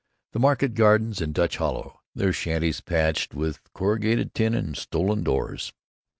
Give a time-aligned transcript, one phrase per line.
[0.31, 5.73] The market gardens in Dutch Hollow, their shanties patched with corrugated iron and stolen doors.